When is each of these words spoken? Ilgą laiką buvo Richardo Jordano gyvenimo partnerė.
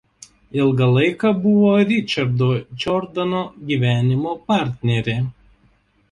Ilgą 0.59 0.85
laiką 0.93 1.33
buvo 1.41 1.73
Richardo 1.91 2.47
Jordano 2.85 3.41
gyvenimo 3.67 4.33
partnerė. 4.53 5.19